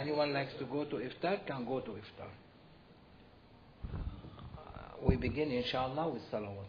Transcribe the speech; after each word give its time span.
anyone 0.00 0.32
likes 0.32 0.52
to 0.58 0.64
go 0.64 0.84
to 0.84 0.96
iftar 0.96 1.46
can 1.46 1.64
go 1.64 1.80
to 1.80 1.90
iftar. 1.90 2.30
Uh, 3.92 5.06
we 5.06 5.16
begin 5.16 5.50
inshallah 5.50 6.08
with 6.08 6.22
salawat. 6.32 6.66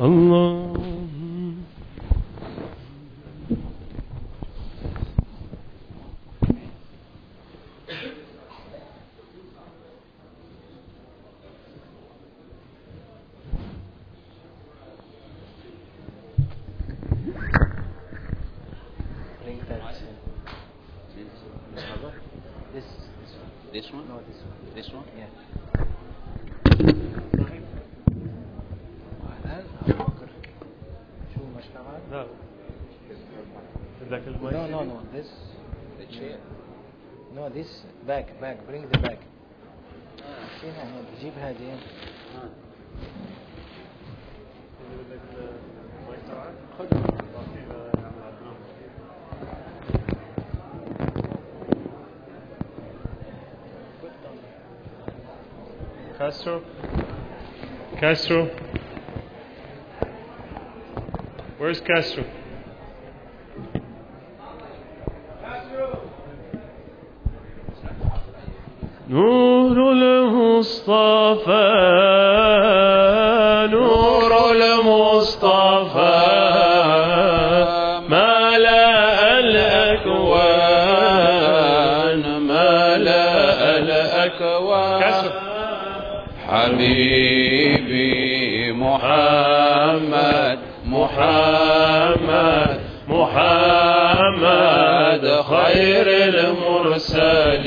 Allah. 0.00 1.01
back, 38.05 38.39
back. 38.39 38.65
Bring 38.67 38.87
the 38.89 38.97
back. 38.99 39.19
فينا 40.61 40.83
هنا 40.83 41.03
جيب 41.21 41.33
هذه. 41.39 41.77
Castro 56.17 56.63
Castro 57.99 58.49
Where's 61.59 61.79
Castro? 61.81 62.23
نور 69.12 69.92
المصطفى 69.92 70.88
نور 73.72 74.32
المصطفى. 74.52 76.16
ملأ 78.08 79.38
الأكوان 79.38 80.62
ملأ 82.40 83.78
الأكوان. 83.78 85.30
حبيبي 86.48 88.12
محمد 88.72 90.58
محمد 90.86 92.80
محمد 93.08 94.44
خير 95.50 96.06
المرسلين. 96.28 97.62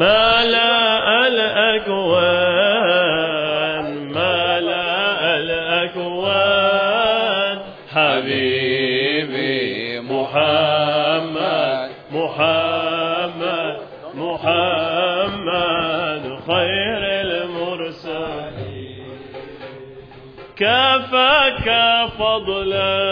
ملأ 0.00 1.28
الأكوان 1.28 2.64
ملأ 4.08 5.38
الأكوان. 5.38 7.56
حبيبي 7.92 10.00
محمد 10.00 11.90
محمد 12.12 13.76
محمد 14.14 16.24
خير 16.46 17.02
المرسلين. 17.20 19.04
كفاك 20.56 21.68
فضلا. 22.18 23.09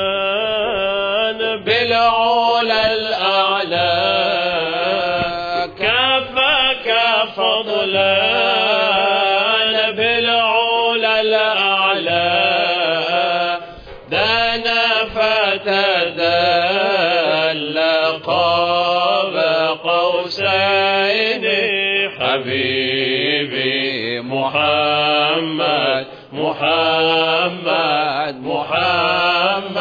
حبيبي 22.38 24.20
محمد 24.20 26.06
محمد 26.32 28.34
محمد 28.42 29.78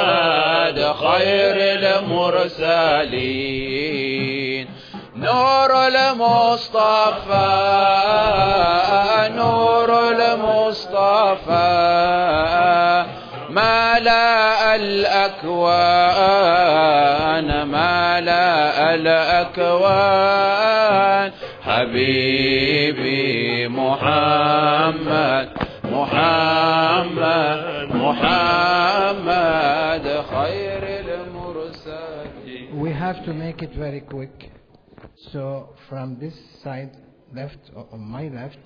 خير 1.02 1.56
المرسلين. 1.78 3.08
نور 5.16 5.88
المصطفى 5.88 7.48
نور 9.36 10.10
المصطفى. 10.10 11.58
ملأ 13.50 14.76
الأكوان 14.76 16.08
ملأ 17.68 18.96
الأكوان. 18.96 21.32
حبيبي 21.87 23.69
محمد 23.69 25.49
محمد 25.85 27.89
محمد 27.95 30.07
خير 30.35 30.83
المرسلين 31.05 32.83
We 32.83 32.91
have 32.93 33.25
to 33.27 33.33
make 33.33 33.63
it 33.63 33.73
very 33.75 34.01
quick. 34.01 34.51
So 35.33 35.69
from 35.89 36.19
this 36.19 36.35
side, 36.65 36.91
left, 37.33 37.61
or 37.77 37.87
on 37.93 38.01
my 38.01 38.27
left, 38.29 38.59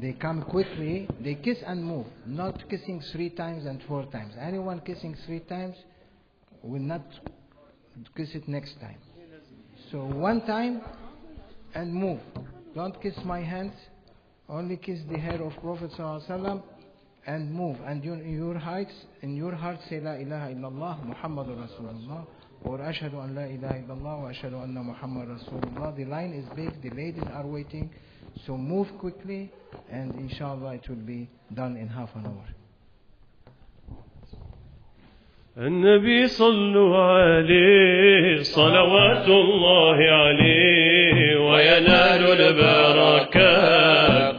they 0.00 0.12
come 0.12 0.42
quickly, 0.42 1.08
they 1.20 1.36
kiss 1.36 1.58
and 1.64 1.84
move, 1.84 2.06
not 2.26 2.68
kissing 2.68 3.00
three 3.12 3.30
times 3.30 3.64
and 3.64 3.80
four 3.88 4.06
times. 4.06 4.34
Anyone 4.40 4.80
kissing 4.80 5.14
three 5.24 5.40
times 5.54 5.76
will 6.62 6.86
not 6.94 7.06
kiss 8.16 8.30
it 8.34 8.48
next 8.48 8.74
time. 8.80 8.98
So 9.92 9.98
one 9.98 10.40
time 10.46 10.82
and 11.74 11.92
move. 11.92 12.20
Don't 12.75 13.01
kiss 13.01 13.15
my 13.25 13.41
hands, 13.41 13.73
only 14.47 14.77
kiss 14.77 14.99
the 15.11 15.17
hair 15.17 15.41
of 15.41 15.53
Prophet 15.61 15.91
ﷺ 15.97 16.61
and 17.25 17.51
move. 17.51 17.77
And 17.85 18.03
you, 18.03 18.13
in 18.13 18.33
your 18.33 18.57
hearts, 18.57 18.91
in 19.21 19.35
your 19.35 19.55
heart 19.55 19.79
say 19.89 19.99
La 19.99 20.13
ilaha 20.13 20.53
illallah 20.53 21.05
Muhammadur 21.05 21.67
Rasulullah 21.67 22.25
or 22.63 22.77
Ashhadu 22.77 23.23
an 23.23 23.35
La 23.35 23.43
ilaha 23.43 23.73
illallah 23.75 24.21
wa 24.21 24.31
Ashhadu 24.31 24.63
anna 24.63 24.83
Muhammad 24.83 25.29
Rasulullah. 25.29 25.95
The 25.95 26.05
line 26.05 26.33
is 26.33 26.45
big, 26.55 26.81
the 26.81 26.95
ladies 26.95 27.23
are 27.33 27.45
waiting. 27.45 27.89
So 28.45 28.55
move 28.57 28.87
quickly 28.99 29.51
and 29.91 30.13
inshallah 30.15 30.75
it 30.75 30.87
will 30.87 30.95
be 30.95 31.29
done 31.53 31.75
in 31.75 31.87
half 31.87 32.09
an 32.15 32.25
hour. 32.25 32.45
النبي 35.59 36.27
صلوا 36.27 36.97
عليه 36.97 38.41
صلوات 38.43 39.27
الله 39.27 39.95
عليه 39.95 41.39
وينال 41.39 42.23
البركة 42.39 43.51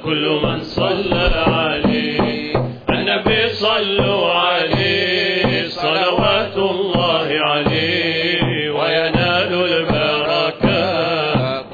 كل 0.02 0.40
من 0.42 0.60
صلى 0.60 1.30
عليه. 1.46 2.54
النبي 2.90 3.48
صلوا 3.48 4.32
عليه 4.32 5.68
صلوات 5.68 6.56
الله 6.56 7.28
عليه 7.40 8.70
وينال 8.70 9.52
البركة 9.72 10.82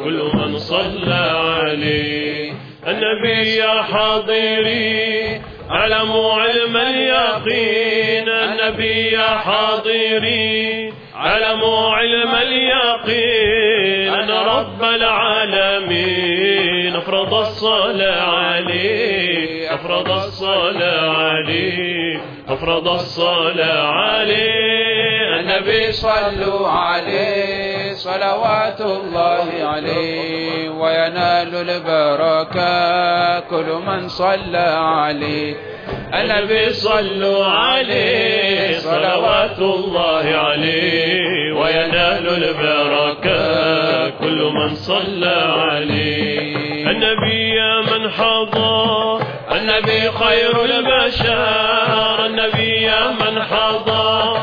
كل 0.04 0.30
من 0.34 0.58
صلى 0.58 1.24
عليه. 1.54 2.52
النبي 2.88 3.56
يا 3.56 3.82
حاضري 3.82 5.40
علم 5.70 6.10
اليقين 6.10 6.65
النبي 9.26 9.26
يا 9.26 9.38
حاضري 9.38 10.92
علموا 11.14 11.90
علم 11.90 12.34
اليقين 12.34 14.14
أن 14.14 14.30
رب 14.30 14.82
العالمين 14.84 16.96
أفرض 16.96 17.34
الصلاة 17.34 18.20
عليه 18.22 19.74
أفرض 19.74 20.10
الصلاة 20.10 21.10
عليه 21.10 22.20
أفرض 22.48 22.88
الصلاة 22.88 23.88
عليه. 23.88 25.40
النبي 25.40 25.92
صلوا 25.92 26.68
عليه 26.68 27.92
صلوات 27.92 28.80
الله 28.80 29.46
عليه 29.62 30.68
وينال 30.68 31.70
البركة 31.70 33.40
كل 33.40 33.72
من 33.86 34.08
صلى 34.08 34.58
عليه. 34.78 35.56
النبي 36.14 36.72
صلوا 36.72 37.44
عليه 37.44 38.78
صلوات 38.78 39.58
الله 39.58 40.24
عليه 40.36 41.52
وينال 41.52 42.28
البركة 42.28 44.10
كل 44.20 44.50
من 44.54 44.74
صلى 44.74 45.54
عليه. 45.58 46.90
النبي 46.90 47.48
يا 47.54 47.80
من 47.80 48.10
حضر 48.10 49.20
النبي 49.52 50.10
خير 50.10 50.64
البشر. 50.64 52.26
النبي 52.26 52.82
يا 52.82 53.10
من 53.10 53.42
حضر 53.42 54.35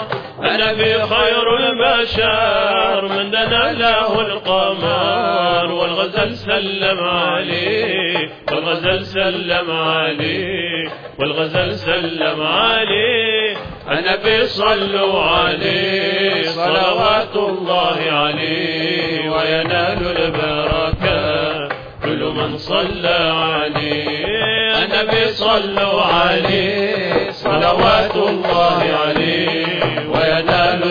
النبي 0.73 1.03
خير 1.03 1.57
البشر 1.57 3.07
من 3.07 3.31
دنا 3.31 3.73
له 3.73 4.21
القمر. 4.21 5.71
والغزل 5.71 6.35
سلم 6.37 6.99
عليه 6.99 8.29
والغزل 8.51 9.05
سلم 9.05 9.71
عليه 9.71 10.89
والغزل 11.19 11.75
سلم 11.75 12.41
عليه. 12.41 13.57
النبي 13.91 14.45
صلوا 14.45 15.21
عليه 15.21 16.41
صلوات 16.43 17.35
الله 17.35 17.99
عليه. 18.11 19.29
وينال 19.29 20.01
البركة 20.17 21.69
كل 22.03 22.23
من 22.23 22.57
صلى 22.57 23.31
عليه. 23.53 24.77
النبي 24.83 25.27
صلوا 25.27 26.01
عليه 26.01 27.31
صلوات 27.31 28.15
الله 28.15 28.83
عليه. 29.05 29.82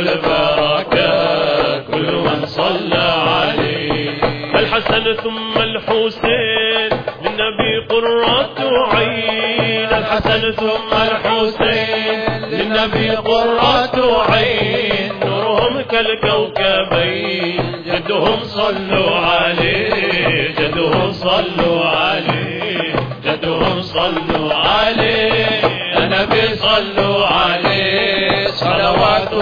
البركة 0.09 1.79
كل 1.93 2.13
من 2.13 2.47
صلى 2.47 3.13
عليه. 3.29 4.11
الحسن 4.55 5.15
ثم 5.15 5.63
الحسين 5.63 6.91
للنبي 7.23 7.79
قرة 7.89 8.59
عين. 8.95 9.89
الحسن 9.89 10.53
ثم 10.53 10.93
الحسين 10.93 12.49
للنبي 12.51 13.11
قرة 13.11 14.23
عين. 14.33 15.13
نورهم 15.25 15.81
كالكوكبين 15.81 17.83
جدهم 17.87 18.39
صلوا 18.43 19.17
عليه. 19.17 20.55
جدهم 20.59 21.13
صلوا 21.13 21.87
عليه. 21.87 22.95
جدهم 23.25 23.83
صلوا 23.83 24.55
عليه. 24.55 25.63
النبي 25.99 26.57
صلوا 26.57 27.27
عليه. 27.27 27.62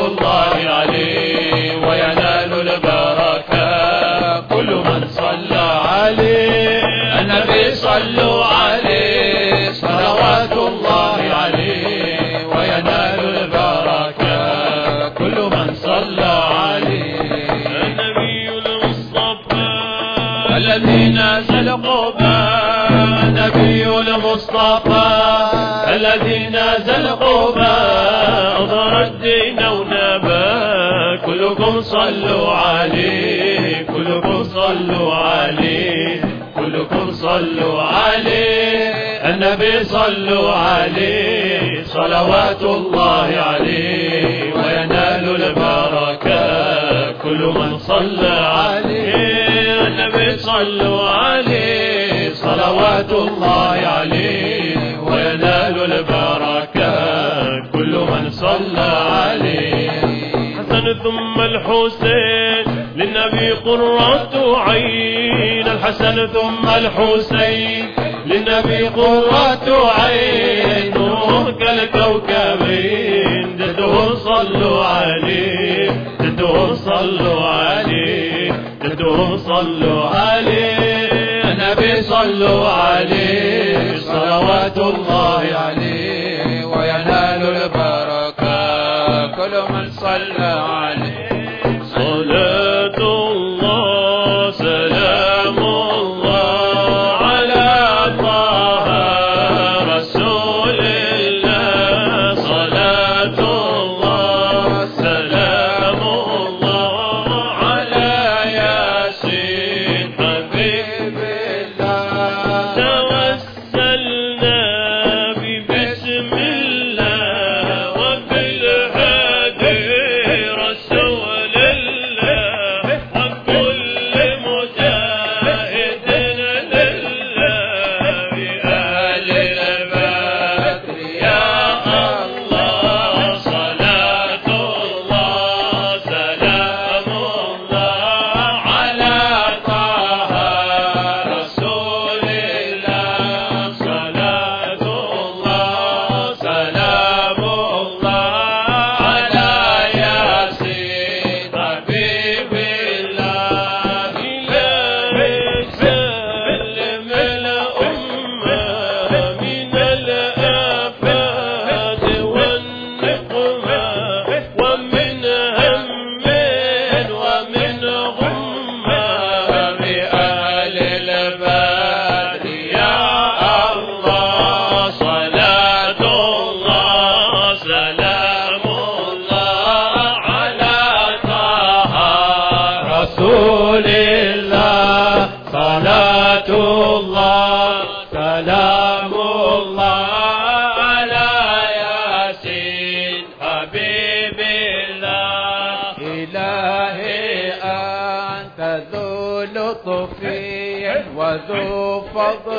الله 0.07 0.57
عليه 0.71 1.77
وينال 1.87 2.53
البركة. 2.69 4.41
كل 4.41 4.71
من 4.75 5.09
صلى 5.09 5.81
عليه 5.89 6.85
النبي 7.21 7.75
صلوا 7.75 8.45
عليه. 8.45 8.80
صلوا 32.01 32.53
عليه 32.53 33.87
كلكم 33.87 34.45
صلوا 34.45 35.15
عليه 35.15 36.21
كلكم 36.57 37.11
صلوا 37.13 37.83
عليه. 37.83 38.95
النبي 39.31 39.85
صلوا 39.85 40.53
عليه 40.53 41.83
صلوات 41.85 42.63
الله 42.63 43.29
عليه 43.49 44.55
وينال 44.55 45.25
البركة 45.43 46.45
كل 47.23 47.43
من 47.59 47.79
صلى 47.79 48.37
عليه. 48.65 49.87
النبي 49.87 50.39
صلوا 50.39 51.09
عليه 51.09 52.35
صلوات 52.35 53.13
الله 53.13 53.79
عليه. 53.97 54.50
ثم 61.41 61.47
الحسين 61.47 62.65
للنبي 62.97 63.51
قرة 63.53 64.59
عين 64.69 65.67
الحسن 65.69 66.27
ثم 66.27 66.69
الحسين 66.69 67.87
للنبي 68.27 68.89
قرة 68.89 69.91
عين 70.01 70.95
نورهم 70.95 71.51
كالكوكبين 71.59 73.57
جدهم 73.57 74.15
صلوا 74.15 74.85
عليه 74.85 75.91
جدهم 76.21 76.75
صلوا 76.75 77.47
عليه 77.47 78.53
جدهم 78.85 79.37
صلوا 79.37 80.05
عليه. 80.09 81.11
النبي 81.45 82.03
صلوا 82.03 82.69
عليه 82.69 83.97
صلوات 83.97 84.79
الله 84.79 85.43
عليه 85.67 86.65
وينال 86.65 87.43
البركة 87.57 88.61
كل 89.37 89.73
من 89.73 89.91
صلى 89.91 90.45
عليه 90.45 90.80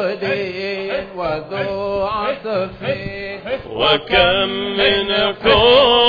هدي 0.01 0.91
وذو 1.15 2.03
عطف 2.05 2.81
وكم 3.69 4.49
من 4.77 5.11
قوم 5.33 6.00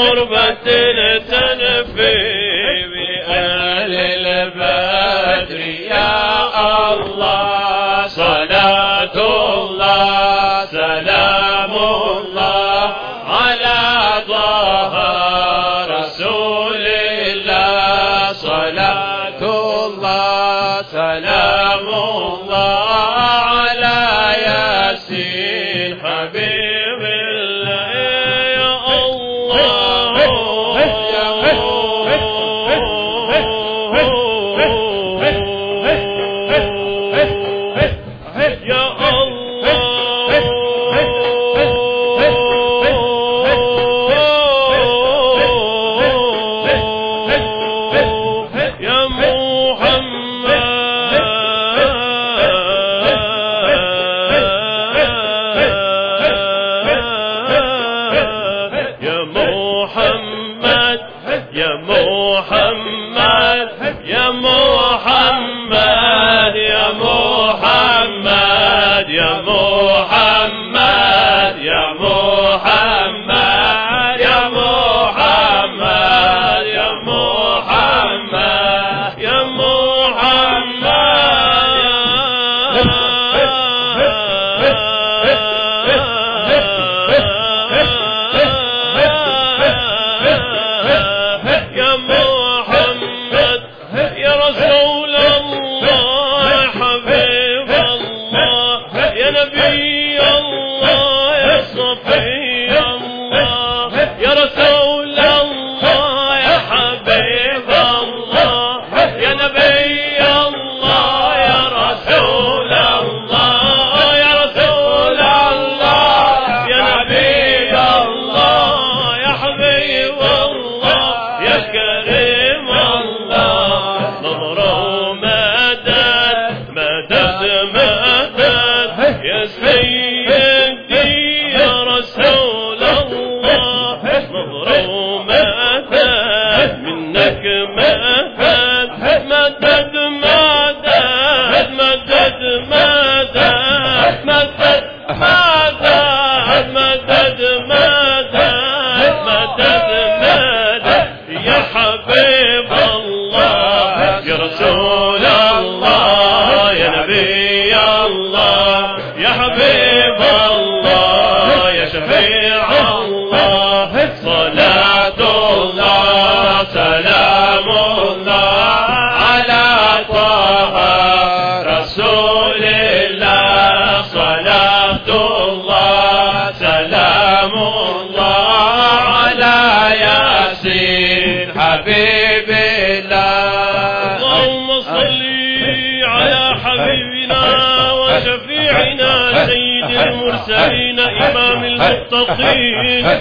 الفقير 192.30 193.20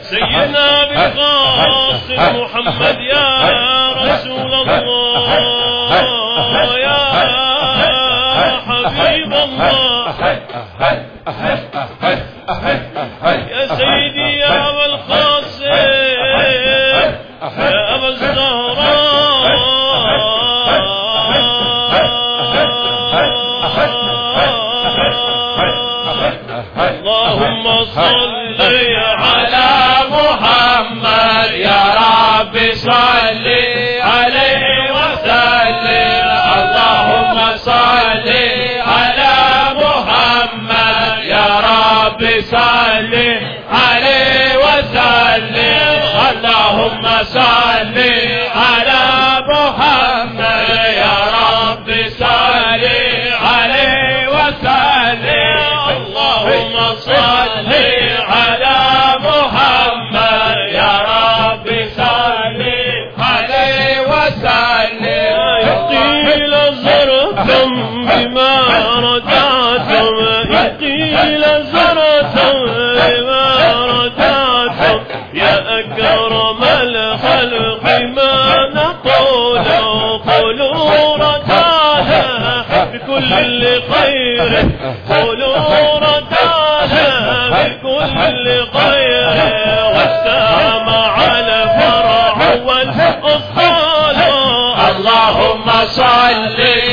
سيدنا 0.00 0.84
بالقاسم 0.84 2.40
محمد 2.42 2.96
يا 3.10 3.88
رسول 4.02 4.54
الله 4.54 5.20
يا 6.78 6.98
حبيب 8.68 9.32
الله. 9.32 10.14
صلي 57.00 57.90
على 58.28 58.78
محمد 59.26 60.56
يا 60.72 60.92
رب 61.10 61.66
صلي 61.96 62.84
عليه 63.18 64.00
وسلم. 64.12 65.68
قيل 65.90 66.54
زرتم 66.72 67.70
بما 68.06 68.54
رجعتم 69.08 70.12
قيل 70.80 71.44
زرتم 71.62 72.56
بما 72.96 73.44
رجعتم. 73.84 74.98
يا 75.34 75.54
أكرم 75.80 76.60
الخلق 76.82 77.84
ما 78.16 78.34
نقول 78.74 79.64
قولوا 80.32 81.16
رجعنا 81.16 82.64
بكل 82.92 83.62
خير 83.92 84.50
قولوا 85.10 85.98
رجعنا 85.98 86.29
Hallelujah. 96.30 96.89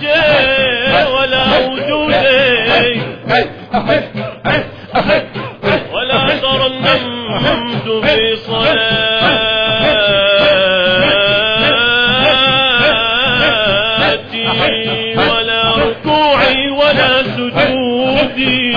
وجه 0.00 1.08
ولا 1.08 1.44
وجودي 1.68 3.00
ولا 5.92 6.26
ترى 6.26 6.40
ترنمت 6.40 8.04
في 8.04 8.36
صلاتي 13.16 15.16
ولا 15.16 15.62
ركوعي 15.76 16.70
ولا 16.70 17.22
سجودي. 17.22 18.76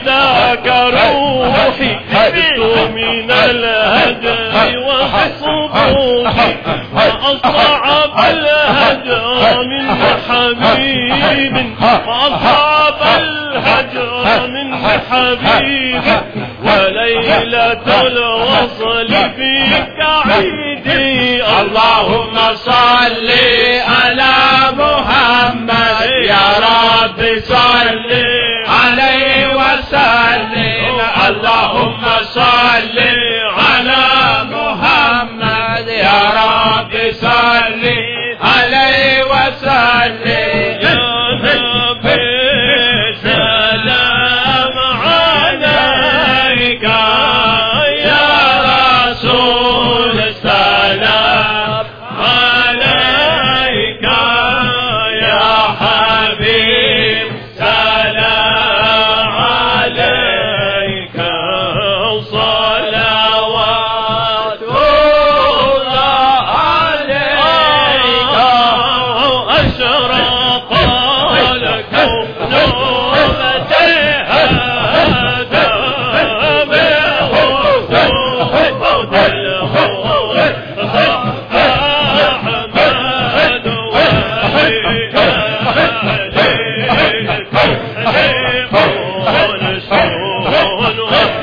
فداك 0.00 0.66
روحي 0.94 1.96
بت 2.12 2.58
من 2.94 3.30
الهدر 3.30 4.78
وحصبوحي 4.78 6.54
فأصعب 6.96 8.18
الهجر 8.30 9.64
من 9.64 9.90
حبيب 10.28 11.74
فأصعب 11.80 13.20
الهجر 13.20 14.46
من 14.48 14.74
حبيب 15.10 16.02
وليلة 16.64 18.00
الوصل 18.06 19.08
فيك 19.36 20.06
عيدي 20.26 21.42
اللهم 21.44 22.54
صل 22.54 23.30
على 23.88 24.32
محمد 24.72 26.10
يا 26.28 26.48
رب 26.58 27.38
صل 27.42 28.12
عليه 28.68 29.41
اللهم 31.42 32.04
صلِّ 32.22 32.98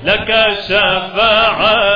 لك 0.05 0.59
شفاعة. 0.68 1.93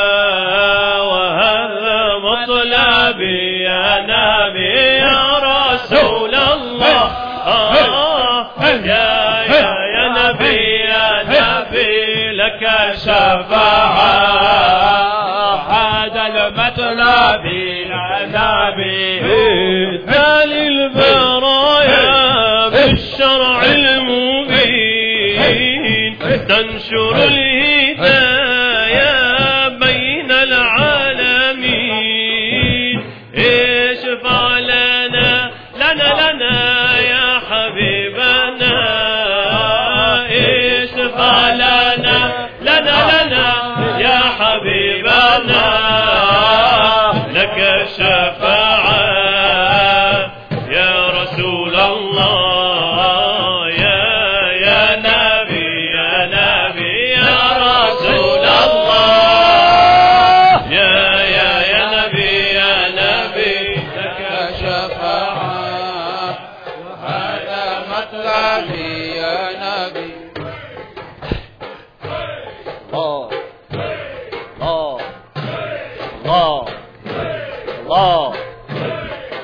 الله. 77.89 78.35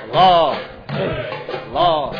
الله. 0.04 0.56
الله. 1.66 2.12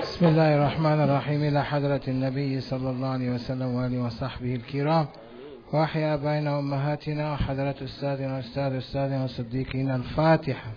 بسم 0.00 0.26
الله 0.26 0.54
الرحمن 0.56 1.00
الرحيم 1.00 1.42
إلى 1.42 1.64
حضرة 1.64 2.00
النبي 2.08 2.60
صلى 2.60 2.90
الله 2.90 3.08
عليه 3.08 3.30
وسلم 3.30 3.74
وآله 3.74 3.98
وصحبه 4.02 4.54
الكرام 4.54 5.06
وأحيا 5.72 6.16
بين 6.16 6.46
أمهاتنا 6.48 7.32
وحضرة 7.32 7.74
أستاذنا 7.84 8.36
وأستاذ 8.36 8.72
أستاذنا 8.72 9.22
والصديقين 9.22 9.90
الفاتحة 9.90 10.72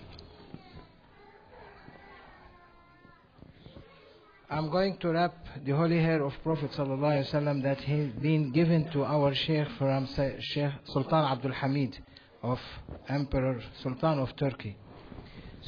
I'm 4.50 4.68
going 4.70 4.98
to 4.98 5.08
wrap 5.08 5.34
the 5.64 5.72
holy 5.72 5.98
hair 6.00 6.22
of 6.22 6.34
Prophet 6.42 6.70
sallallahu 6.72 7.24
alaihi 7.24 7.32
wasallam 7.32 7.62
that 7.62 7.80
has 7.80 8.12
been 8.20 8.52
given 8.52 8.90
to 8.92 9.04
our 9.04 9.34
Sheikh 9.34 9.68
from 9.78 10.06
Sheikh 10.06 10.70
Sultan 10.84 11.24
Abdul 11.24 11.52
Hamid. 11.52 11.98
Of 12.44 12.60
Emperor 13.08 13.62
Sultan 13.82 14.18
of 14.18 14.36
Turkey. 14.36 14.76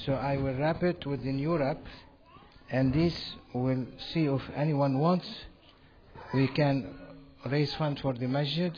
So 0.04 0.12
I 0.12 0.36
will 0.36 0.54
wrap 0.54 0.82
it 0.82 1.06
within 1.06 1.38
Europe, 1.38 1.84
and 2.70 2.92
this 2.92 3.14
will 3.54 3.86
see 4.12 4.26
if 4.26 4.42
anyone 4.54 4.98
wants 4.98 5.26
we 6.34 6.48
can 6.48 6.94
raise 7.46 7.72
funds 7.74 8.00
for 8.00 8.12
the 8.12 8.28
masjid. 8.28 8.72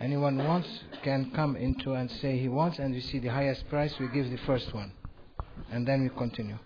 Anyone 0.00 0.38
wants 0.38 0.68
can 1.02 1.30
come 1.30 1.56
into 1.56 1.92
and 1.92 2.10
say 2.10 2.36
he 2.38 2.48
wants 2.48 2.78
and 2.78 2.92
we 2.94 3.00
see 3.00 3.18
the 3.18 3.28
highest 3.28 3.68
price 3.68 3.98
we 3.98 4.08
give 4.08 4.30
the 4.30 4.38
first 4.38 4.74
one. 4.74 4.92
And 5.70 5.86
then 5.86 6.02
we 6.02 6.08
continue 6.10 6.58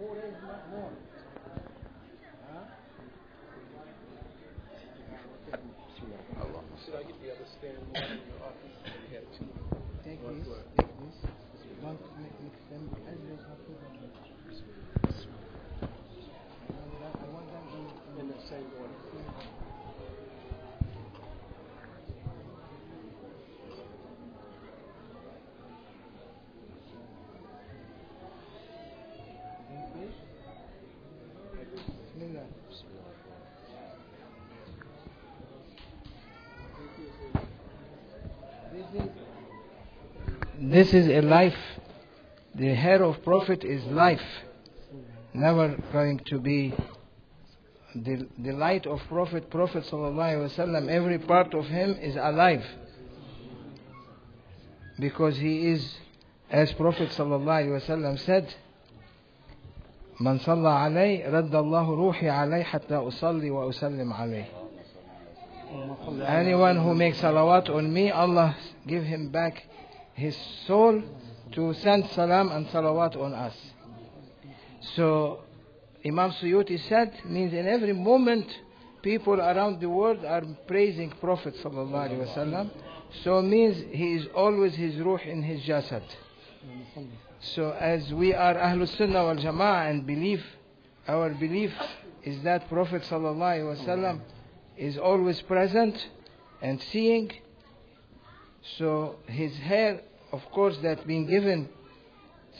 depend 0.00 0.08
who, 0.08 0.08
who 0.08 0.14
raise 0.14 0.40
more 0.70 0.90
take 10.04 10.20
this 10.20 10.48
take 10.76 10.92
this 11.00 11.16
don't 11.82 12.00
mi- 12.16 12.50
them 12.70 12.88
as 13.06 13.18
they 13.26 13.36
have 13.48 13.60
to 13.66 13.99
this 40.79 40.93
is 40.93 41.07
a 41.07 41.21
life. 41.21 41.57
The 42.55 42.73
hair 42.73 43.03
of 43.03 43.23
Prophet 43.23 43.63
is 43.63 43.83
life. 43.85 44.21
Never 45.33 45.77
going 45.91 46.19
to 46.27 46.39
be 46.39 46.73
the, 47.93 48.27
the 48.37 48.53
light 48.53 48.85
of 48.85 49.01
Prophet, 49.09 49.49
Prophet 49.49 49.83
sallallahu 49.83 50.15
alaihi 50.15 50.55
wasallam. 50.57 50.89
Every 50.89 51.19
part 51.19 51.53
of 51.53 51.65
him 51.65 51.91
is 52.01 52.15
alive 52.15 52.65
because 54.99 55.37
he 55.37 55.67
is, 55.67 55.97
as 56.49 56.71
Prophet 56.73 57.09
sallallahu 57.09 57.65
alaihi 57.67 57.81
wasallam 57.81 58.19
said, 58.19 58.53
من 60.19 60.39
صلى 60.39 60.69
علي 60.69 61.27
رد 61.27 61.55
الله 61.55 61.89
روحي 61.89 62.29
عليه 62.29 62.63
حتى 62.63 62.95
أصلي 62.95 63.49
وأسلم 63.51 64.13
عليه 64.13 64.45
Anyone 66.25 66.77
who 66.77 66.95
makes 66.95 67.19
salawat 67.19 67.69
on 67.69 67.91
me, 67.93 68.09
Allah 68.11 68.55
give 68.87 69.03
him 69.03 69.29
back 69.29 69.65
his 70.20 70.36
soul 70.66 71.02
to 71.52 71.74
send 71.74 72.06
salam 72.10 72.52
and 72.52 72.66
salawat 72.68 73.16
on 73.16 73.32
us. 73.34 73.56
So 74.94 75.40
Imam 76.04 76.30
Suyuti 76.32 76.78
said, 76.88 77.12
means 77.24 77.52
in 77.52 77.66
every 77.66 77.92
moment 77.92 78.46
people 79.02 79.40
around 79.40 79.80
the 79.80 79.88
world 79.88 80.24
are 80.24 80.42
praising 80.66 81.10
Prophet 81.20 81.54
wasallam. 81.62 82.70
So 83.24 83.42
means 83.42 83.76
he 83.90 84.14
is 84.14 84.26
always 84.34 84.74
his 84.74 84.96
ruh 84.96 85.18
in 85.24 85.42
his 85.42 85.62
jasad. 85.62 86.02
So 87.40 87.70
as 87.72 88.12
we 88.12 88.34
are 88.34 88.54
Ahlul 88.54 88.88
Sunnah 88.96 89.24
wal 89.24 89.36
Jama'ah 89.36 89.90
and 89.90 90.06
believe, 90.06 90.44
our 91.08 91.30
belief 91.30 91.72
is 92.22 92.42
that 92.42 92.68
Prophet 92.68 93.02
wasallam 93.02 94.20
is 94.76 94.96
always 94.98 95.40
present 95.42 96.08
and 96.62 96.80
seeing. 96.92 97.32
So 98.78 99.16
his 99.26 99.56
hair, 99.56 100.02
of 100.32 100.42
course, 100.52 100.76
that 100.82 101.06
being 101.06 101.26
given 101.26 101.68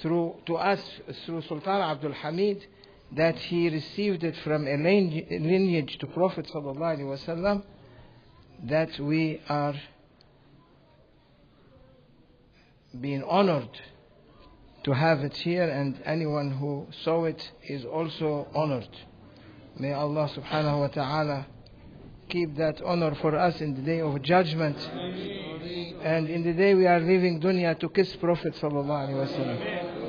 through 0.01 0.37
to 0.47 0.57
us 0.57 0.81
through 1.25 1.43
Sultan 1.43 1.81
Abdul 1.81 2.13
Hamid 2.13 2.67
that 3.13 3.37
he 3.37 3.69
received 3.69 4.23
it 4.23 4.37
from 4.45 4.67
a 4.67 4.77
lineage 4.77 5.99
to 5.99 6.07
Prophet 6.07 6.47
wasallam 6.55 7.65
that 8.65 8.99
we 9.01 9.41
are 9.49 9.75
being 13.01 13.23
honored 13.25 13.71
to 14.85 14.93
have 14.93 15.21
it 15.21 15.37
here 15.37 15.69
and 15.69 16.01
anyone 16.05 16.53
who 16.53 16.87
saw 17.05 17.25
it 17.25 17.51
is 17.69 17.85
also 17.85 18.49
honored. 18.55 18.89
May 19.79 19.93
Allah 19.93 20.31
subhanahu 20.35 20.81
wa 20.81 20.89
ta'ala 20.89 21.47
keep 22.31 22.57
that 22.57 22.81
honor 22.83 23.15
for 23.17 23.37
us 23.37 23.61
in 23.61 23.75
the 23.75 23.83
day 23.83 24.01
of 24.01 24.23
judgment 24.23 24.79
and 26.03 26.29
in 26.29 26.43
the 26.43 26.53
day 26.53 26.75
we 26.75 26.87
are 26.87 27.01
leaving 27.01 27.41
dunya 27.41 27.79
to 27.79 27.89
kiss 27.91 28.15
Prophet 28.17 28.55
sallallahu 28.55 29.09
alaihi 29.09 29.21
wasallam. 29.27 30.00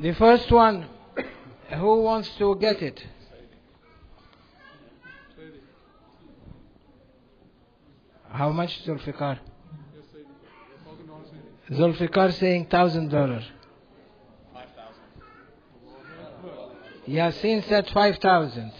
The 0.00 0.12
first 0.14 0.50
one, 0.50 0.86
who 1.70 2.02
wants 2.02 2.28
to 2.38 2.56
get 2.56 2.82
it? 2.82 3.04
How 8.28 8.50
much 8.50 8.84
Zulfikar? 8.84 9.38
Zulfikar 11.70 12.32
saying 12.32 12.66
thousand 12.66 13.08
dollar. 13.10 13.44
Yasin 17.06 17.66
said 17.68 17.88
five 17.90 18.16
thousand. 18.18 18.72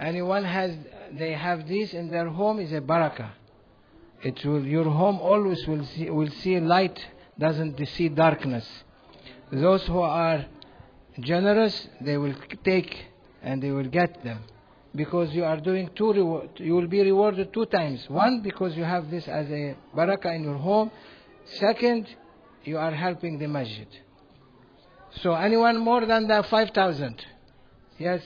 Anyone 0.00 0.44
has, 0.44 0.76
they 1.12 1.32
have 1.32 1.68
this 1.68 1.94
in 1.94 2.10
their 2.10 2.28
home 2.28 2.58
is 2.58 2.72
a 2.72 2.80
barakah. 2.80 3.30
It 4.22 4.44
will, 4.44 4.64
your 4.64 4.84
home 4.84 5.20
always 5.20 5.64
will 5.68 5.84
see, 5.84 6.10
will 6.10 6.30
see 6.30 6.58
light, 6.58 7.06
doesn't 7.38 7.86
see 7.88 8.08
darkness. 8.08 8.66
Those 9.52 9.86
who 9.86 10.00
are 10.00 10.46
generous, 11.20 11.88
they 12.00 12.16
will 12.16 12.34
take 12.64 12.96
and 13.42 13.62
they 13.62 13.70
will 13.70 13.88
get 13.88 14.24
them. 14.24 14.44
Because 14.94 15.30
you 15.34 15.44
are 15.44 15.58
doing 15.58 15.90
two 15.94 16.12
reward, 16.12 16.50
you 16.56 16.74
will 16.74 16.86
be 16.86 17.02
rewarded 17.02 17.52
two 17.52 17.66
times. 17.66 18.08
One, 18.08 18.40
because 18.40 18.74
you 18.76 18.84
have 18.84 19.10
this 19.10 19.28
as 19.28 19.46
a 19.50 19.76
barakah 19.94 20.34
in 20.34 20.44
your 20.44 20.56
home. 20.56 20.90
Second, 21.44 22.06
you 22.64 22.78
are 22.78 22.92
helping 22.92 23.38
the 23.38 23.46
masjid. 23.46 23.88
So 25.20 25.34
anyone 25.34 25.78
more 25.78 26.06
than 26.06 26.28
the 26.28 26.42
5,000? 26.48 27.22
Yes? 27.98 28.22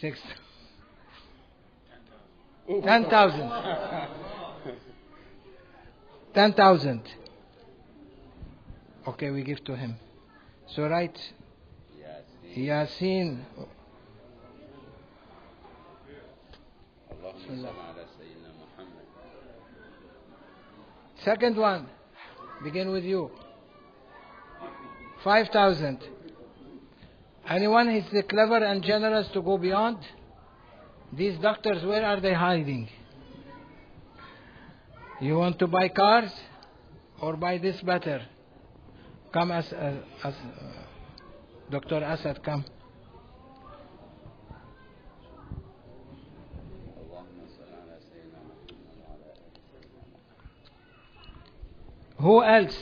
Six. 0.00 0.18
10,000. 2.68 3.50
10,000. 6.34 7.02
Okay, 9.08 9.30
we 9.30 9.44
give 9.44 9.62
to 9.62 9.76
him. 9.76 9.96
So 10.74 10.88
right? 10.88 11.16
Yasin. 12.56 13.44
Second 21.24 21.56
one. 21.56 21.88
Begin 22.64 22.90
with 22.90 23.04
you. 23.04 23.30
5,000. 25.22 25.98
Anyone 27.48 27.88
is 27.90 28.04
clever 28.28 28.64
and 28.64 28.82
generous 28.82 29.28
to 29.28 29.42
go 29.42 29.58
beyond? 29.58 29.98
These 31.12 31.38
doctors, 31.38 31.84
where 31.84 32.04
are 32.04 32.20
they 32.20 32.32
hiding? 32.32 32.88
You 35.20 35.38
want 35.38 35.58
to 35.60 35.66
buy 35.66 35.88
cars 35.88 36.32
or 37.20 37.36
buy 37.36 37.58
this 37.58 37.80
better? 37.80 38.22
Come, 39.32 39.50
as, 39.52 39.72
uh, 39.72 39.92
as, 40.24 40.24
uh, 40.24 40.28
as 40.28 40.34
Dr. 41.70 41.96
Assad, 41.96 42.42
come. 42.42 42.64
Who 52.18 52.42
else? 52.42 52.76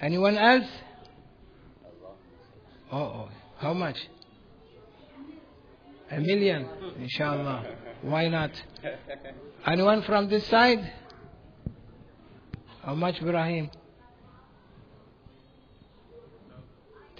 Anyone 0.00 0.38
else? 0.38 0.66
Oh, 2.92 2.98
oh, 2.98 3.28
how 3.58 3.74
much? 3.74 3.96
A 6.10 6.20
million, 6.20 6.66
inshallah. 6.98 7.64
Why 8.02 8.28
not? 8.28 8.50
Anyone 9.66 10.02
from 10.02 10.28
this 10.28 10.46
side? 10.46 10.92
How 12.82 12.94
much, 12.94 13.20
Ibrahim? 13.20 13.70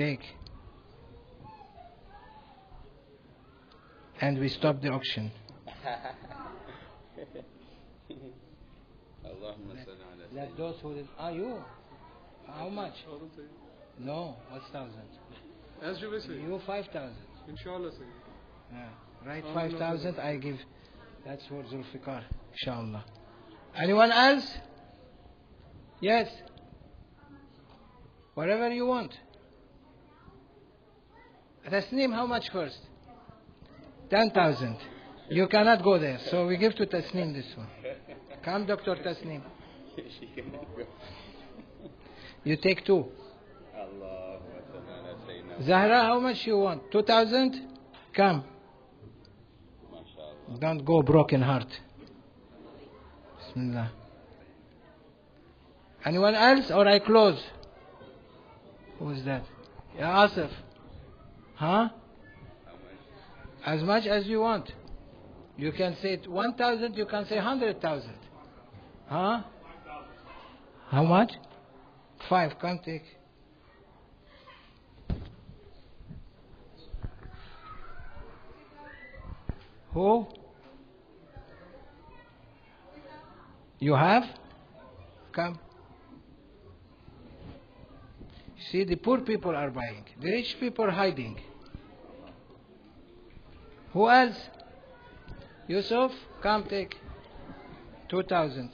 take. 0.00 0.20
And 4.22 4.38
we 4.38 4.48
stop 4.48 4.80
the 4.80 4.88
auction. 4.88 5.30
that 10.34 10.56
those 10.56 10.76
who 10.82 10.94
did, 10.94 11.08
are 11.18 11.32
you? 11.32 11.62
How 12.46 12.68
much? 12.70 12.94
No, 13.98 14.36
what's 14.48 14.64
thousand? 14.72 15.02
As 15.82 16.00
you 16.00 16.08
were 16.08 16.20
saying. 16.20 16.42
You 16.42 16.60
five 16.66 16.86
thousand. 16.86 17.16
Inshallah, 17.48 17.90
sir. 17.92 18.06
Yeah. 18.72 18.88
Right, 19.26 19.44
five 19.52 19.72
thousand. 19.72 20.18
I 20.18 20.36
give. 20.36 20.58
That's 21.26 21.44
for 21.46 21.62
Zulfikar. 21.64 22.24
Inshallah. 22.52 23.04
Anyone 23.76 24.12
else? 24.12 24.50
Yes. 26.00 26.28
Whatever 28.34 28.70
you 28.70 28.86
want. 28.86 29.12
Tasnim, 31.68 32.12
how 32.12 32.26
much 32.26 32.50
first? 32.50 32.78
10,000. 34.10 34.76
You 35.28 35.46
cannot 35.46 35.82
go 35.82 35.98
there, 35.98 36.18
so 36.30 36.46
we 36.46 36.56
give 36.56 36.74
to 36.76 36.86
Tasnim 36.86 37.34
this 37.34 37.46
one. 37.56 37.68
Come, 38.42 38.66
Dr. 38.66 38.96
Tasnim. 38.96 39.42
You 42.44 42.56
take 42.56 42.84
two. 42.84 43.06
Zahra, 45.62 46.02
how 46.04 46.18
much 46.18 46.46
you 46.46 46.58
want? 46.58 46.90
2,000? 46.90 47.68
Come. 48.14 48.44
Don't 50.58 50.84
go 50.84 51.02
broken 51.02 51.42
heart. 51.42 51.68
Bismillah. 53.38 53.92
Anyone 56.04 56.34
else 56.34 56.70
or 56.70 56.88
I 56.88 56.98
close? 56.98 57.40
Who 58.98 59.10
is 59.10 59.24
that? 59.24 59.44
Yeah, 59.96 60.26
Asif. 60.26 60.50
Huh? 61.60 61.90
As 63.66 63.82
much 63.82 64.06
as 64.06 64.24
you 64.26 64.40
want. 64.40 64.72
You 65.58 65.72
can 65.72 65.94
say 66.00 66.14
it 66.14 66.26
1,000, 66.26 66.96
you 66.96 67.04
can 67.04 67.26
say 67.26 67.34
100,000. 67.34 68.10
Huh? 69.06 69.42
How 70.88 71.04
much? 71.04 71.32
Five, 72.30 72.52
come 72.58 72.80
take. 72.82 73.02
Who? 79.92 80.28
You 83.80 83.96
have? 83.96 84.22
Come. 85.32 85.58
See, 88.70 88.84
the 88.84 88.96
poor 88.96 89.20
people 89.20 89.56
are 89.56 89.70
buying. 89.70 90.04
The 90.20 90.30
rich 90.30 90.56
people 90.60 90.84
are 90.84 90.92
hiding. 90.92 91.40
Who 93.92 94.08
else? 94.08 94.36
Yusuf, 95.66 96.12
come 96.40 96.64
take 96.64 96.96
2,000. 98.08 98.70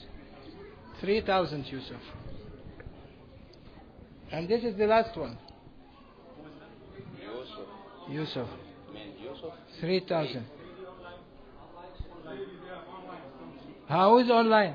3,000, 1.01 1.67
Yusuf. 1.67 2.01
And 4.31 4.49
this 4.49 4.65
is 4.65 4.77
the 4.77 4.87
last 4.87 5.17
one. 5.17 5.39
Yusuf. 7.21 7.67
Yusuf. 8.11 8.49
Yusuf. 9.23 9.55
3,000. 9.81 10.45
How 13.89 14.19
is 14.19 14.31
online? 14.31 14.75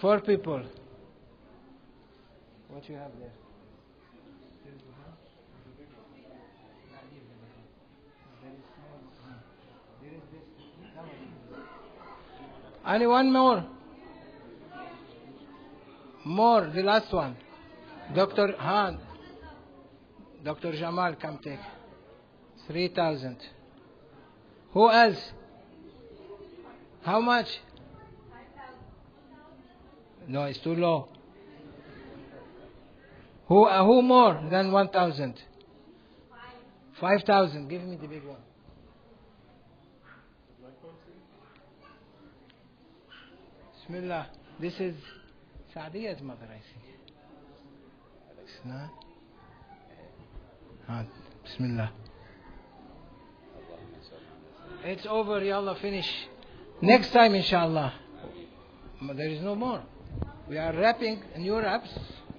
Four 0.00 0.20
people. 0.20 0.62
What 2.68 2.88
you 2.88 2.94
have 2.94 3.10
there? 3.18 3.32
Anyone 12.86 13.32
more? 13.32 13.64
More, 16.24 16.70
the 16.74 16.82
last 16.82 17.12
one. 17.12 17.36
Dr. 18.14 18.54
Han. 18.56 18.98
Dr. 20.44 20.72
Jamal, 20.72 21.14
come 21.16 21.38
take. 21.38 21.58
3,000. 22.68 23.36
Who 24.72 24.90
else? 24.90 25.32
How 27.02 27.20
much? 27.20 27.48
No, 30.28 30.44
it's 30.44 30.58
too 30.58 30.74
low. 30.74 31.08
Who, 33.46 33.64
uh, 33.64 33.82
who 33.82 34.02
more 34.02 34.42
than 34.50 34.70
1,000? 34.70 35.40
5,000. 37.00 37.68
Give 37.68 37.82
me 37.82 37.96
the 37.96 38.06
big 38.06 38.24
one. 38.24 38.36
Bismillah. 43.80 44.26
This 44.60 44.74
is 44.80 44.94
Saadiya's 45.74 46.20
mother, 46.20 46.44
I 46.44 46.60
think. 46.60 46.84
It's 48.42 48.66
not? 48.66 48.90
Ah, 50.88 51.04
Bismillah. 51.44 51.90
It's 54.84 55.06
over, 55.06 55.40
Yallah, 55.40 55.80
finish. 55.80 56.10
Next 56.82 57.12
time, 57.12 57.34
inshallah. 57.34 57.94
There 59.14 59.28
is 59.28 59.40
no 59.40 59.54
more. 59.54 59.82
We 60.49 60.57
are 60.57 60.73
wrapping 60.73 61.21
new 61.37 61.57
wraps 61.57 61.89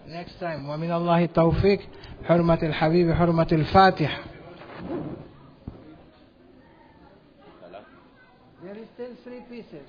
next 0.07 0.39
time. 0.39 0.67
ومن 0.67 0.91
الله 0.91 1.25
التوفيق 1.25 1.81
حرمة 2.25 2.59
الحبيب 2.63 3.13
حرمة 3.13 3.49
الفاتح. 3.53 4.21
There 8.63 8.79
is 8.79 8.89
still 8.95 9.17
three 9.25 9.41
pieces. 9.51 9.87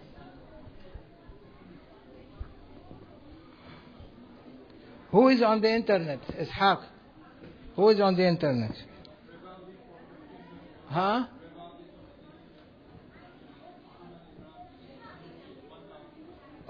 Who 5.11 5.29
is 5.29 5.41
on 5.41 5.61
the 5.61 5.73
internet? 5.73 6.19
Ishaq. 6.27 6.83
Who 7.75 7.89
is 7.89 8.01
on 8.01 8.15
the 8.15 8.27
internet? 8.27 8.71
Huh? 10.87 11.25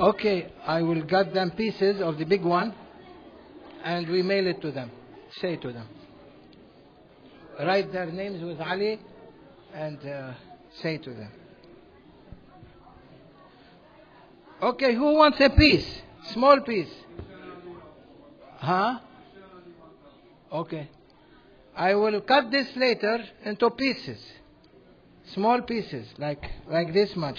Okay, 0.01 0.51
I 0.67 0.81
will 0.81 1.03
get 1.03 1.35
them 1.35 1.51
pieces 1.51 2.01
of 2.01 2.17
the 2.17 2.25
big 2.25 2.43
one 2.43 2.75
and 3.85 4.09
we 4.09 4.23
mail 4.23 4.47
it 4.47 4.63
to 4.63 4.73
them. 4.73 4.91
Say 5.43 5.57
to 5.57 5.73
them. 5.73 5.87
Write 7.59 7.93
their 7.93 8.07
names 8.07 8.43
with 8.43 8.59
Ali 8.61 8.99
and 9.75 9.99
uh, 10.07 10.33
say 10.81 10.97
to 10.97 11.11
them. 11.11 11.31
Okay, 14.63 14.95
who 14.95 15.13
wants 15.17 15.39
a 15.39 15.51
piece? 15.51 16.01
Small 16.33 16.61
piece. 16.61 16.95
Huh? 18.57 19.01
Okay. 20.51 20.89
I 21.77 21.95
will 21.95 22.23
cut 22.23 22.51
this 22.51 22.69
later 22.75 23.23
into 23.45 23.69
pieces. 23.69 24.19
Small 25.35 25.61
pieces, 25.61 26.07
like 26.17 26.43
like 26.67 26.95
this 26.95 27.15
much. 27.17 27.39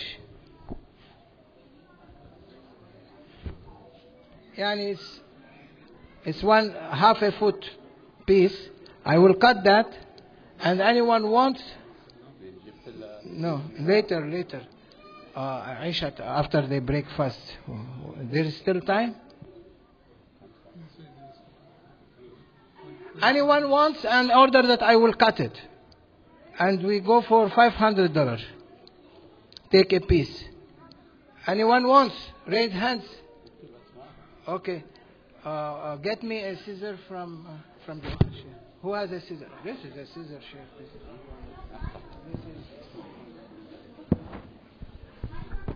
Yani 4.57 4.91
it's, 4.91 5.19
it's 6.25 6.43
one 6.43 6.73
half 6.91 7.21
a 7.21 7.31
foot 7.33 7.65
piece. 8.25 8.55
I 9.05 9.17
will 9.17 9.33
cut 9.35 9.63
that, 9.63 9.87
and 10.59 10.81
anyone 10.81 11.29
wants. 11.29 11.61
No, 13.25 13.61
later, 13.79 14.27
later. 14.29 14.61
Uh, 15.35 15.91
after 16.19 16.67
they 16.67 16.79
break 16.79 17.05
fast. 17.15 17.39
There 18.17 18.43
is 18.43 18.57
still 18.57 18.81
time? 18.81 19.15
Anyone 23.21 23.69
wants 23.69 24.03
an 24.03 24.31
order 24.31 24.63
that 24.63 24.81
I 24.81 24.95
will 24.95 25.13
cut 25.13 25.39
it. 25.39 25.59
And 26.59 26.83
we 26.83 26.99
go 26.99 27.21
for 27.21 27.49
$500. 27.49 28.41
Take 29.71 29.93
a 29.93 30.01
piece. 30.01 30.43
Anyone 31.47 31.87
wants? 31.87 32.15
Raise 32.45 32.71
hands. 32.71 33.05
Okay. 34.51 34.83
Uh, 35.45 35.49
uh, 35.49 35.95
get 35.95 36.21
me 36.23 36.43
a 36.43 36.57
scissor 36.65 36.99
from 37.07 37.47
uh, 37.47 37.51
from 37.85 38.01
the 38.01 38.09
chair. 38.09 38.59
Who 38.81 38.93
has 38.93 39.09
a 39.09 39.21
scissor? 39.21 39.47
This 39.63 39.77
is 39.77 39.95
a 39.95 40.05
scissor 40.07 40.41
chair. 40.51 40.65
This 40.77 40.89
is. 40.89 41.01
This 42.27 42.41
is. 42.41 42.65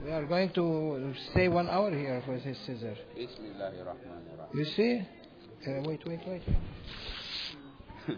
We 0.03 0.11
are 0.11 0.25
going 0.25 0.51
to 0.55 1.13
stay 1.31 1.47
one 1.47 1.69
hour 1.69 1.89
here 1.89 2.21
with 2.27 2.43
this 2.43 2.57
scissor. 2.65 2.97
You 3.15 4.65
see? 4.75 5.01
Uh, 5.65 5.81
wait, 5.85 6.05
wait, 6.05 6.19
wait. 6.27 6.43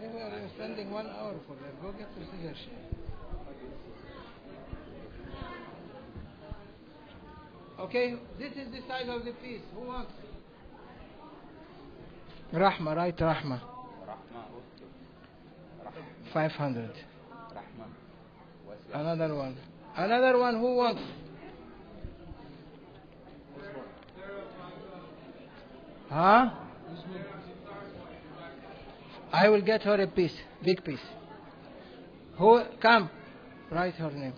they 0.00 0.06
were 0.06 0.48
spending 0.56 0.90
one 0.90 1.06
hour 1.06 1.34
for 1.46 1.54
that. 1.56 1.82
Go 1.82 1.92
get 1.92 2.08
the 2.18 2.24
scissors. 2.24 2.68
Okay, 7.80 8.14
this 8.38 8.52
is 8.52 8.72
the 8.72 8.80
size 8.88 9.08
of 9.08 9.24
the 9.24 9.32
piece. 9.32 9.60
Who 9.74 9.86
wants? 9.86 10.12
Rahma, 12.52 12.96
right, 12.96 13.16
Rahma. 13.16 13.60
Rahma 14.06 14.44
500. 16.32 16.90
Rahma. 17.52 17.86
Another 18.94 19.34
one. 19.34 19.56
Another 19.96 20.38
one, 20.38 20.58
who 20.60 20.76
wants? 20.76 21.02
Huh? 26.10 26.50
I 29.33 29.49
will 29.49 29.61
get 29.61 29.83
her 29.83 30.01
a 30.01 30.07
piece, 30.07 30.35
big 30.63 30.83
piece. 30.83 30.99
Who? 32.37 32.63
Come, 32.81 33.09
write 33.71 33.95
her 33.95 34.11
name. 34.11 34.33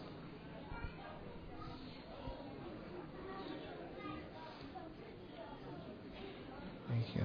Thank 6.90 7.16
you. 7.16 7.24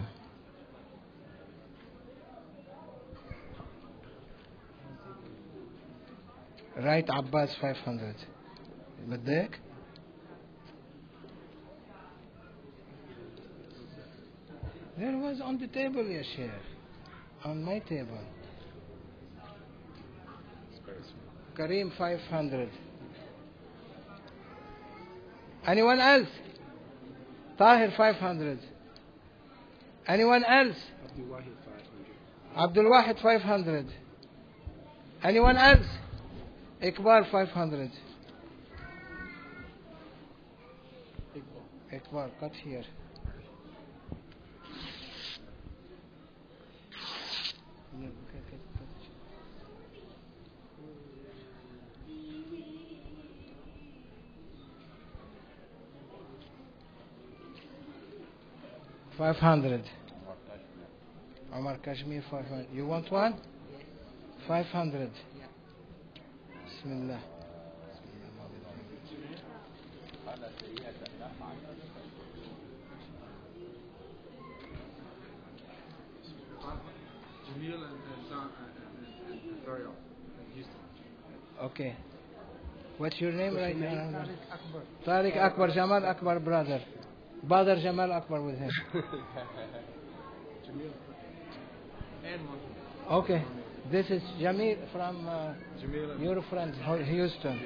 Write 6.76 7.08
Abbas 7.08 7.50
500. 7.60 8.14
بدك؟ 9.08 9.50
There 14.98 15.18
was 15.18 15.40
on 15.42 15.58
the 15.58 15.66
table, 15.66 16.06
ya 16.06 16.22
Sheikh. 16.22 16.69
On 17.43 17.63
my 17.63 17.79
table. 17.79 18.19
Kareem 21.57 21.95
500. 21.97 22.69
Anyone 25.65 25.99
else? 25.99 26.29
Tahir 27.57 27.93
500. 27.95 28.59
Anyone 30.07 30.43
else? 30.43 30.77
Abdul 32.55 32.85
Wahid 32.85 33.21
500. 33.21 33.85
Anyone 35.23 35.57
else? 35.57 35.85
Ikbar 36.81 37.29
500. 37.31 37.91
Ikbar, 41.93 42.29
cut 42.39 42.53
here. 42.63 42.83
Five 59.21 59.35
hundred. 59.35 59.83
Omar 61.53 61.77
Kashmir, 61.85 62.23
five 62.31 62.43
hundred. 62.47 62.65
You 62.73 62.87
want 62.87 63.11
one? 63.11 63.37
Five 64.47 64.65
hundred. 64.65 65.11
Bismillah. 66.65 67.19
Jamil 77.45 77.75
and, 77.75 77.83
and, 77.83 78.25
Sa- 78.27 78.41
and, 78.41 78.73
and, 78.73 79.05
and, 79.29 79.51
and 79.51 79.61
Daryl 79.67 79.93
in 80.39 80.55
Houston. 80.55 80.73
Okay. 81.61 81.95
What's 82.97 83.21
your 83.21 83.33
name 83.33 83.55
right 83.55 83.77
now? 83.77 84.25
Tariq 85.05 85.37
Akbar 85.37 85.67
Jamal 85.67 86.03
Akbar 86.07 86.39
brother. 86.39 86.81
Badr 87.43 87.75
Jamal 87.81 88.11
Akbar 88.11 88.41
with 88.41 88.57
him. 88.57 88.71
Okay. 93.09 93.43
This 93.91 94.09
is 94.11 94.21
Jamil 94.39 94.77
from 94.91 95.27
uh, 95.27 95.53
your 96.19 96.41
friend 96.43 96.73
Houston. 97.05 97.59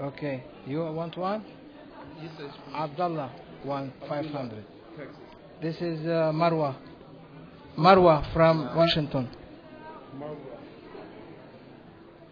Okay. 0.00 0.44
You 0.66 0.78
want 0.80 1.16
one? 1.16 1.44
Abdullah, 2.72 3.32
one 3.64 3.92
five 4.08 4.26
hundred. 4.26 4.64
This 5.60 5.76
is 5.82 6.06
uh, 6.06 6.30
Marwa. 6.32 6.76
Marwa 7.76 8.32
from 8.32 8.74
Washington. 8.76 9.28
Marwa. 10.16 10.36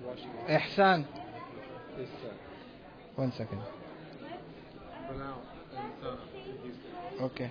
Washington. 0.05 0.47
Ihsan. 0.49 0.77
Son. 0.77 1.07
One 3.17 3.33
second. 3.33 3.61
Okay. 7.21 7.51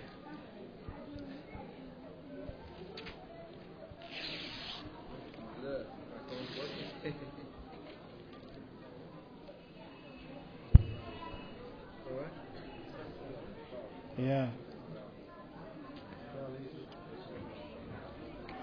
Yeah. 14.18 14.50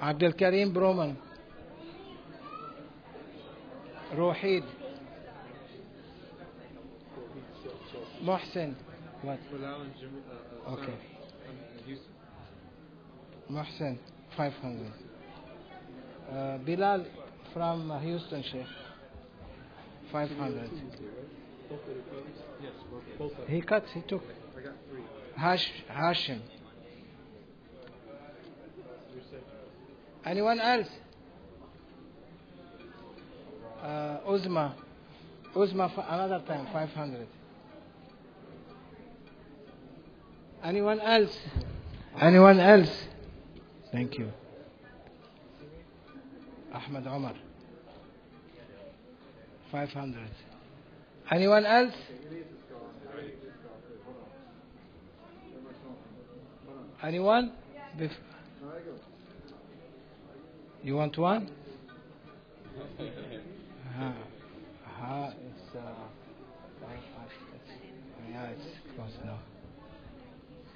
Abdul 0.01 0.33
Karim 0.33 0.73
Broman. 0.73 1.17
Rohid. 4.15 4.78
Mohsen. 8.23 8.75
What? 9.23 9.39
Bilal 9.51 9.81
and 9.83 9.93
Jamil, 9.95 10.23
uh, 10.67 10.71
uh, 10.71 10.73
Okay. 10.75 10.95
Mohsen. 13.51 13.99
500. 14.37 14.93
Uh, 16.31 16.59
Bilal 16.59 17.07
from 17.53 17.91
uh, 17.91 17.99
Houston, 18.01 18.43
Sheikh. 18.43 18.67
500. 20.13 20.71
Both 21.69 21.81
of 21.81 21.87
the 21.87 21.95
brothers? 22.03 22.27
Yes, 22.63 22.73
both, 22.91 23.03
both 23.19 23.33
of 23.33 23.39
them. 23.39 23.47
He 23.49 23.61
cut, 23.61 23.85
he 23.95 24.01
took. 24.03 24.23
I. 25.37 25.41
Hash, 25.41 25.71
Hashim. 25.91 26.41
Anyone 30.25 30.61
else? 30.61 30.89
Uh, 33.83 34.19
Uzma. 34.29 34.75
Uzma, 35.55 35.95
for 35.95 36.05
another 36.09 36.43
time, 36.47 36.67
500. 36.73 37.27
Anyone 40.65 41.01
else? 41.01 41.37
Anyone 42.21 42.61
else? 42.61 42.91
Thank 43.93 44.19
you. 44.19 44.31
Ahmed 46.73 47.07
Omar. 47.07 47.35
500. 49.71 50.29
Anyone 51.31 51.67
else? 51.67 51.95
Anyone? 57.03 57.53
Bef- 57.97 58.11
you 60.83 60.97
want 60.97 61.17
one? 61.19 61.51
Ha, 63.97 64.15
ha, 65.01 65.27
it's, 65.29 65.77
uh, 65.77 65.81
it's, 67.55 67.71
yeah, 68.31 68.47
it's 68.47 68.65
closed 68.97 69.25
now. 69.25 69.39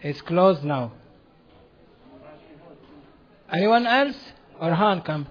It's 0.02 0.20
closed 0.20 0.64
now. 0.64 0.92
Anyone 3.52 3.86
else? 3.86 4.16
Orhan, 4.60 5.04
come. 5.04 5.26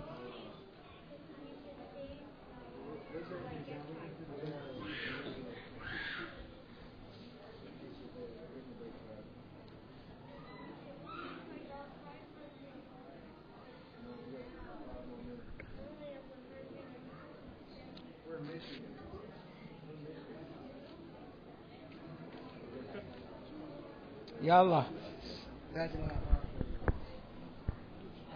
Yallah. 24.43 24.87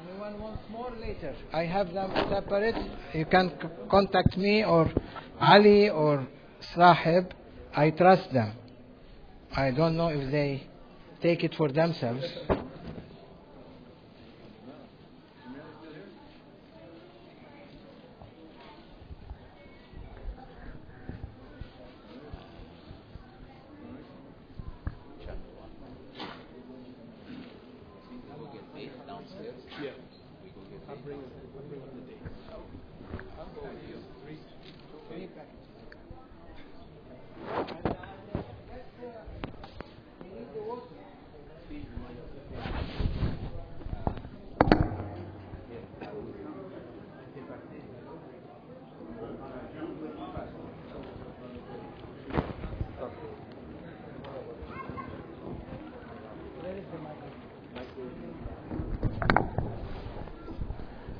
Anyone 0.07 0.39
wants 0.39 0.63
more 0.69 0.91
later? 0.99 1.35
I 1.51 1.63
have 1.63 1.93
them 1.93 2.11
separate. 2.29 2.75
You 3.13 3.25
can 3.25 3.51
contact 3.89 4.37
me 4.37 4.63
or 4.63 4.91
Ali 5.39 5.89
or 5.89 6.27
Sahib. 6.75 7.33
I 7.75 7.89
trust 7.91 8.31
them. 8.31 8.53
I 9.55 9.71
don't 9.71 9.97
know 9.97 10.09
if 10.09 10.31
they 10.31 10.67
take 11.21 11.43
it 11.43 11.55
for 11.55 11.69
themselves. 11.71 12.23
We'll 28.37 28.51
get 28.51 28.61
eight 28.77 28.91
downstairs. 29.07 29.55
Yeah. 29.81 29.91
We 30.43 30.49
go 30.49 30.61
get 30.69 30.81
I'm 30.89 30.97
eight. 30.97 31.05
bringing, 31.05 31.23
I'm 31.57 31.67
bringing 31.69 31.87
the 31.95 32.01
dates. 32.11 32.19
I'll 32.51 33.47
go 33.55 33.61
with 33.63 33.89
you. 33.89 33.97
Three. 34.23 34.37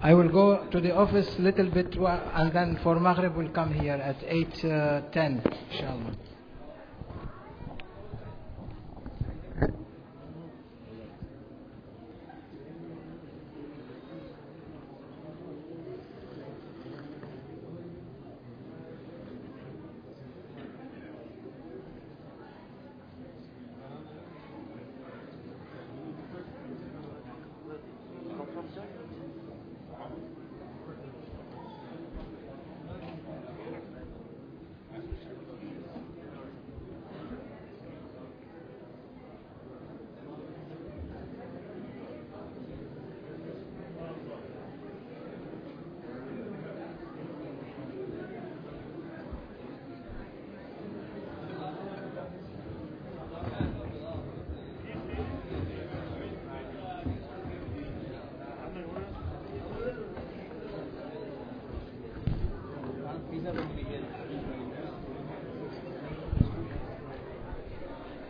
I 0.06 0.14
will 0.14 0.30
go 0.30 0.68
to 0.70 0.80
the 0.80 0.94
office 0.94 1.28
a 1.40 1.42
little 1.42 1.66
bit 1.72 1.96
and 1.96 2.54
then 2.54 2.78
for 2.84 3.00
Maghrib 3.00 3.36
we'll 3.36 3.50
come 3.50 3.74
here 3.74 3.96
at 3.96 4.20
8.10 4.20 5.44
uh, 5.44 5.50
inshallah. 5.72 6.16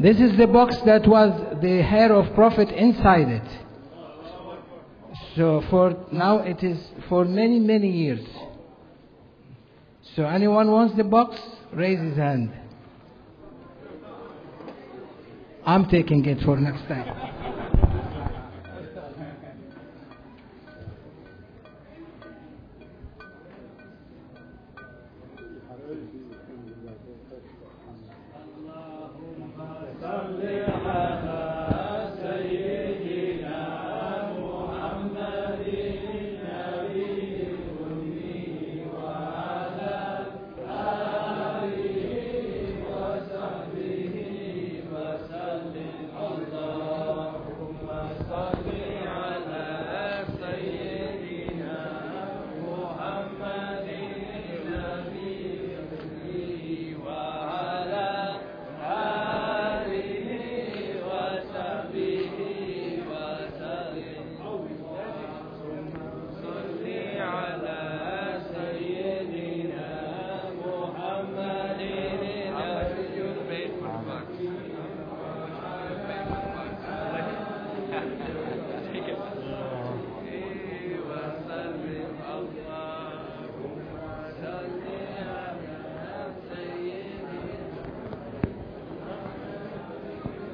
This 0.06 0.20
is 0.20 0.38
the 0.38 0.46
box 0.46 0.76
that 0.86 1.08
was 1.08 1.58
the 1.64 1.82
hair 1.82 2.14
of 2.14 2.36
Prophet 2.36 2.70
inside 2.70 3.28
it. 3.28 3.66
So 5.36 5.64
for 5.72 5.98
now 6.12 6.42
it 6.44 6.64
is 6.64 6.78
for 7.10 7.26
many, 7.26 7.58
many 7.58 7.90
years. 7.90 8.24
So 10.16 10.26
anyone 10.28 10.70
wants 10.70 10.96
the 10.96 11.04
box? 11.04 11.42
Raise 11.74 12.00
his 12.00 12.18
hand. 12.18 12.54
I'm 15.66 15.90
taking 15.90 16.24
it 16.26 16.40
for 16.46 16.56
next 16.56 16.88
time. 16.88 17.35